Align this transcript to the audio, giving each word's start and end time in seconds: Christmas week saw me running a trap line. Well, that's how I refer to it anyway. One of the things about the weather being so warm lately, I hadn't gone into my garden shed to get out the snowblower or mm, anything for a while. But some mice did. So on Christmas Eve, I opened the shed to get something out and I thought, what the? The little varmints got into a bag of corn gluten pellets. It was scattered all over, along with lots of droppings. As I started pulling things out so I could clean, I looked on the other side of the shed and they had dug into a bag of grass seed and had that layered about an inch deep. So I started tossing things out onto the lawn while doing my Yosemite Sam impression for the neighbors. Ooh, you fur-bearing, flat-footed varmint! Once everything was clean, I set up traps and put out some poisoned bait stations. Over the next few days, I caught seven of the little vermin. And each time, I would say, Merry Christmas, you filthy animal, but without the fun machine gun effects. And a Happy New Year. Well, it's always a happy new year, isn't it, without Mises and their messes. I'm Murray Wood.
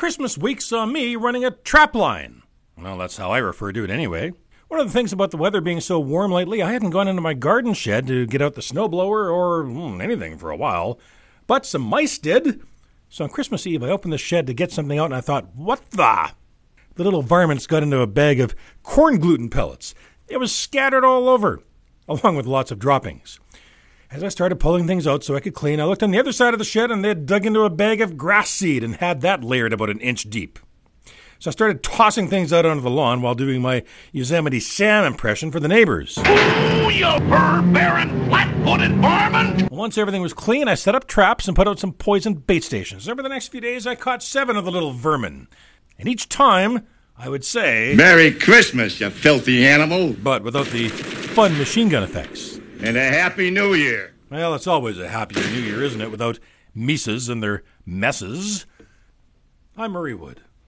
Christmas 0.00 0.38
week 0.38 0.62
saw 0.62 0.86
me 0.86 1.14
running 1.14 1.44
a 1.44 1.50
trap 1.50 1.94
line. 1.94 2.42
Well, 2.74 2.96
that's 2.96 3.18
how 3.18 3.32
I 3.32 3.36
refer 3.36 3.70
to 3.70 3.84
it 3.84 3.90
anyway. 3.90 4.32
One 4.68 4.80
of 4.80 4.86
the 4.86 4.92
things 4.94 5.12
about 5.12 5.30
the 5.30 5.36
weather 5.36 5.60
being 5.60 5.82
so 5.82 6.00
warm 6.00 6.32
lately, 6.32 6.62
I 6.62 6.72
hadn't 6.72 6.88
gone 6.88 7.06
into 7.06 7.20
my 7.20 7.34
garden 7.34 7.74
shed 7.74 8.06
to 8.06 8.26
get 8.26 8.40
out 8.40 8.54
the 8.54 8.62
snowblower 8.62 9.30
or 9.30 9.64
mm, 9.64 10.02
anything 10.02 10.38
for 10.38 10.50
a 10.50 10.56
while. 10.56 10.98
But 11.46 11.66
some 11.66 11.82
mice 11.82 12.16
did. 12.16 12.62
So 13.10 13.24
on 13.24 13.30
Christmas 13.30 13.66
Eve, 13.66 13.82
I 13.82 13.90
opened 13.90 14.14
the 14.14 14.16
shed 14.16 14.46
to 14.46 14.54
get 14.54 14.72
something 14.72 14.98
out 14.98 15.04
and 15.04 15.14
I 15.14 15.20
thought, 15.20 15.54
what 15.54 15.90
the? 15.90 16.30
The 16.94 17.04
little 17.04 17.20
varmints 17.20 17.66
got 17.66 17.82
into 17.82 18.00
a 18.00 18.06
bag 18.06 18.40
of 18.40 18.54
corn 18.82 19.18
gluten 19.18 19.50
pellets. 19.50 19.94
It 20.28 20.38
was 20.38 20.50
scattered 20.50 21.04
all 21.04 21.28
over, 21.28 21.60
along 22.08 22.36
with 22.36 22.46
lots 22.46 22.70
of 22.70 22.78
droppings. 22.78 23.38
As 24.12 24.24
I 24.24 24.28
started 24.28 24.58
pulling 24.58 24.88
things 24.88 25.06
out 25.06 25.22
so 25.22 25.36
I 25.36 25.40
could 25.40 25.54
clean, 25.54 25.78
I 25.78 25.84
looked 25.84 26.02
on 26.02 26.10
the 26.10 26.18
other 26.18 26.32
side 26.32 26.52
of 26.52 26.58
the 26.58 26.64
shed 26.64 26.90
and 26.90 27.04
they 27.04 27.08
had 27.08 27.26
dug 27.26 27.46
into 27.46 27.60
a 27.60 27.70
bag 27.70 28.00
of 28.00 28.16
grass 28.16 28.50
seed 28.50 28.82
and 28.82 28.96
had 28.96 29.20
that 29.20 29.44
layered 29.44 29.72
about 29.72 29.88
an 29.88 30.00
inch 30.00 30.28
deep. 30.28 30.58
So 31.38 31.48
I 31.48 31.52
started 31.52 31.84
tossing 31.84 32.26
things 32.26 32.52
out 32.52 32.66
onto 32.66 32.82
the 32.82 32.90
lawn 32.90 33.22
while 33.22 33.36
doing 33.36 33.62
my 33.62 33.84
Yosemite 34.10 34.58
Sam 34.58 35.04
impression 35.04 35.52
for 35.52 35.60
the 35.60 35.68
neighbors. 35.68 36.18
Ooh, 36.18 36.90
you 36.90 37.06
fur-bearing, 37.28 38.26
flat-footed 38.26 38.96
varmint! 38.96 39.70
Once 39.70 39.96
everything 39.96 40.22
was 40.22 40.34
clean, 40.34 40.66
I 40.66 40.74
set 40.74 40.96
up 40.96 41.06
traps 41.06 41.46
and 41.46 41.56
put 41.56 41.68
out 41.68 41.78
some 41.78 41.92
poisoned 41.92 42.48
bait 42.48 42.64
stations. 42.64 43.08
Over 43.08 43.22
the 43.22 43.28
next 43.28 43.48
few 43.48 43.60
days, 43.60 43.86
I 43.86 43.94
caught 43.94 44.24
seven 44.24 44.56
of 44.56 44.64
the 44.64 44.72
little 44.72 44.92
vermin. 44.92 45.46
And 46.00 46.08
each 46.08 46.28
time, 46.28 46.84
I 47.16 47.28
would 47.28 47.44
say, 47.44 47.94
Merry 47.96 48.32
Christmas, 48.32 48.98
you 48.98 49.08
filthy 49.08 49.64
animal, 49.64 50.14
but 50.14 50.42
without 50.42 50.66
the 50.66 50.88
fun 50.88 51.56
machine 51.56 51.88
gun 51.88 52.02
effects. 52.02 52.59
And 52.82 52.96
a 52.96 53.04
Happy 53.04 53.50
New 53.50 53.74
Year. 53.74 54.14
Well, 54.30 54.54
it's 54.54 54.66
always 54.66 54.98
a 54.98 55.08
happy 55.08 55.34
new 55.34 55.60
year, 55.60 55.82
isn't 55.82 56.00
it, 56.00 56.10
without 56.10 56.38
Mises 56.74 57.28
and 57.28 57.42
their 57.42 57.62
messes. 57.84 58.64
I'm 59.76 59.92
Murray 59.92 60.14
Wood. 60.14 60.40